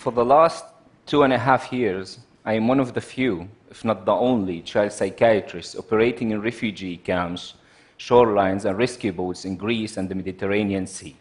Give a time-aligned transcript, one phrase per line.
[0.00, 0.64] For the last
[1.04, 4.62] two and a half years, I am one of the few, if not the only,
[4.62, 7.52] child psychiatrist operating in refugee camps,
[7.98, 11.14] shorelines, and rescue boats in Greece and the Mediterranean Sea.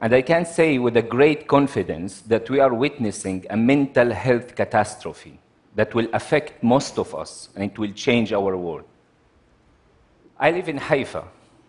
[0.00, 4.54] And I can say with a great confidence that we are witnessing a mental health
[4.56, 5.38] catastrophe
[5.76, 8.84] that will affect most of us and it will change our world.
[10.38, 11.24] I live in Haifa,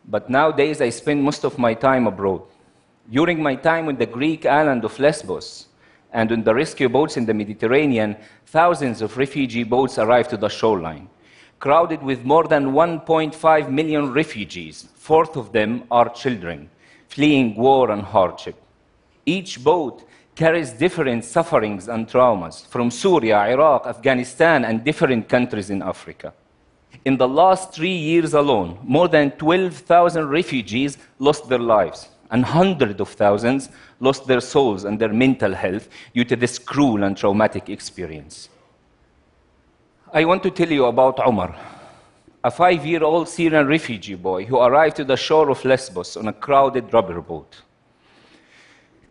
[0.08, 2.44] but nowadays I spend most of my time abroad.
[3.10, 5.68] During my time on the Greek island of Lesbos
[6.14, 10.50] and on the rescue boats in the Mediterranean, thousands of refugee boats arrive to the
[10.50, 11.10] shoreline,
[11.60, 14.90] crowded with more than 1.5 million refugees.
[14.96, 16.70] Fourth of them are children
[17.12, 18.56] fleeing war and hardship.
[19.26, 25.82] Each boat carries different sufferings and traumas from Syria, Iraq, Afghanistan, and different countries in
[25.82, 26.34] Africa.
[27.04, 33.00] In the last three years alone, more than 12,000 refugees lost their lives, and hundreds
[33.00, 37.70] of thousands lost their souls and their mental health due to this cruel and traumatic
[37.70, 38.50] experience.
[40.14, 41.56] I want to tell you about Omar,
[42.44, 46.28] a five year old Syrian refugee boy who arrived to the shore of Lesbos on
[46.28, 47.62] a crowded rubber boat.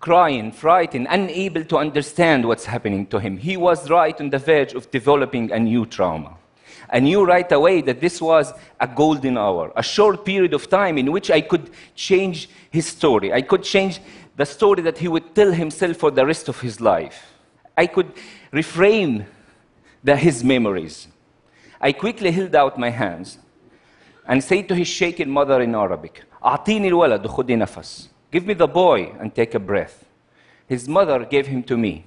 [0.00, 3.36] Crying, frightened, unable to understand what's happening to him.
[3.36, 6.36] He was right on the verge of developing a new trauma.
[6.89, 10.97] I knew right away that this was a golden hour, a short period of time
[10.97, 13.33] in which I could change his story.
[13.33, 13.99] I could change
[14.35, 17.33] the story that he would tell himself for the rest of his life.
[17.77, 18.11] I could
[18.53, 19.25] reframe
[20.03, 21.07] the, his memories.
[21.81, 23.37] I quickly held out my hands
[24.27, 28.09] and said to his shaken mother in Arabic, أعطيني الولد وخذي نفس.
[28.31, 30.05] Give me the boy and take a breath.
[30.67, 32.05] His mother gave him to me.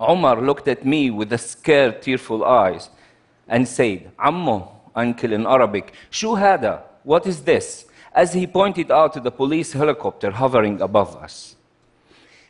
[0.00, 2.90] Omar looked at me with the scared, tearful eyes
[3.49, 7.85] and said, Ammo, uncle in Arabic, Shu hada, what is this?
[8.13, 11.55] As he pointed out to the police helicopter hovering above us.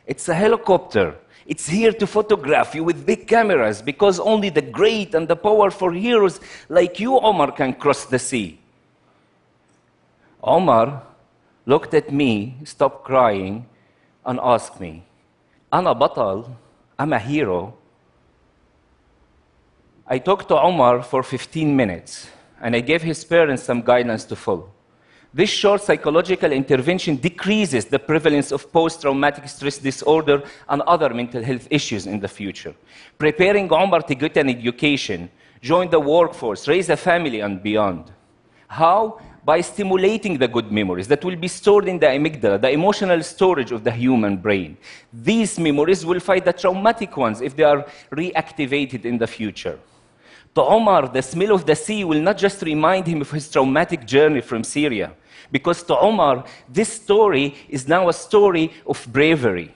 [0.06, 1.16] It's a helicopter.
[1.46, 5.90] It's here to photograph you with big cameras because only the great and the powerful
[5.90, 8.58] heroes like you, Omar, can cross the sea.
[10.42, 11.02] Omar
[11.66, 13.66] looked at me, stopped crying,
[14.24, 15.02] and asked me,
[15.72, 16.50] Ana batal,
[16.98, 17.74] I'm a hero,
[20.12, 22.28] I talked to Omar for 15 minutes,
[22.60, 24.68] and I gave his parents some guidance to follow.
[25.32, 31.44] This short psychological intervention decreases the prevalence of post traumatic stress disorder and other mental
[31.44, 32.74] health issues in the future.
[33.18, 35.30] Preparing Omar to get an education,
[35.62, 38.10] join the workforce, raise a family, and beyond.
[38.66, 39.20] How?
[39.44, 43.70] By stimulating the good memories that will be stored in the amygdala, the emotional storage
[43.70, 44.76] of the human brain.
[45.12, 49.78] These memories will fight the traumatic ones if they are reactivated in the future.
[50.54, 54.04] To Omar, the smell of the sea will not just remind him of his traumatic
[54.04, 55.12] journey from Syria,
[55.52, 59.72] because to Omar, this story is now a story of bravery.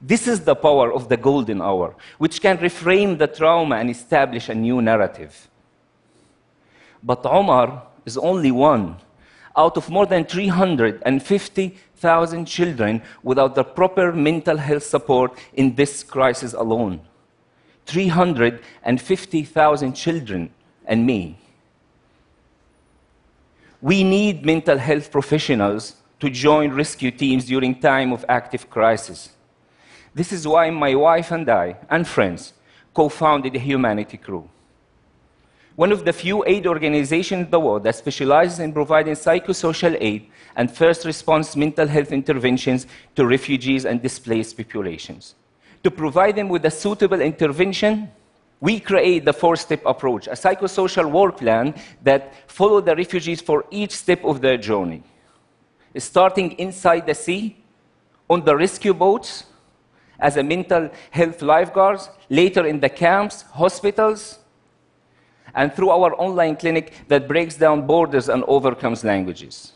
[0.00, 4.48] This is the power of the golden hour, which can reframe the trauma and establish
[4.48, 5.48] a new narrative.
[7.02, 8.98] But Omar is only one
[9.56, 16.52] out of more than 350,000 children without the proper mental health support in this crisis
[16.52, 17.00] alone.
[17.86, 20.50] 350,000 children
[20.84, 21.38] and me.
[23.80, 29.30] We need mental health professionals to join rescue teams during time of active crisis.
[30.14, 32.52] This is why my wife and I and friends
[32.94, 34.48] co-founded the Humanity Crew.
[35.76, 40.30] One of the few aid organizations in the world that specializes in providing psychosocial aid
[40.56, 45.34] and first response mental health interventions to refugees and displaced populations
[45.82, 48.10] to provide them with a suitable intervention,
[48.60, 53.92] we create the four-step approach, a psychosocial work plan that follow the refugees for each
[53.92, 55.02] step of their journey.
[55.96, 57.56] Starting inside the sea,
[58.28, 59.44] on the rescue boats,
[60.18, 64.38] as a mental health lifeguards, later in the camps, hospitals,
[65.54, 69.72] and through our online clinic that breaks down borders and overcomes languages.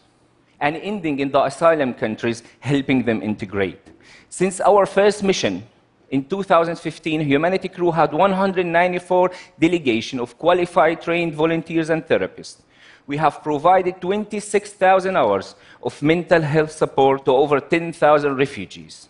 [0.60, 3.80] And ending in the asylum countries, helping them integrate.
[4.28, 5.62] Since our first mission,
[6.10, 9.30] in 2015, Humanity Crew had 194
[9.60, 12.62] delegation of qualified trained volunteers and therapists.
[13.06, 19.08] We have provided 26,000 hours of mental health support to over 10,000 refugees.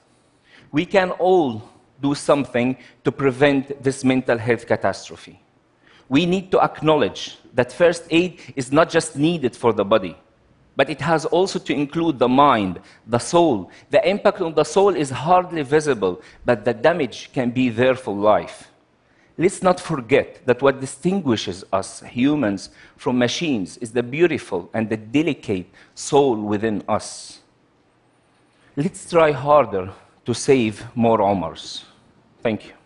[0.73, 1.62] We can all
[2.02, 5.41] do something to prevent this mental health catastrophe.
[6.08, 10.17] We need to acknowledge that first aid is not just needed for the body,
[10.76, 13.70] but it has also to include the mind, the soul.
[13.90, 18.14] The impact on the soul is hardly visible, but the damage can be there for
[18.14, 18.70] life.
[19.37, 24.99] Let's not forget that what distinguishes us humans from machines is the beautiful and the
[24.99, 27.40] delicate soul within us.
[28.76, 29.93] Let's try harder
[30.26, 31.84] to save more Omars.
[32.43, 32.80] Thank you.